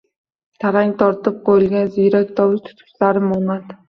tarang 0.63 0.93
tortib 1.01 1.35
qo‘yilgan 1.49 1.91
ziyrak 1.97 2.31
tovush 2.39 2.65
tutgichlari 2.71 3.23
monand 3.27 3.71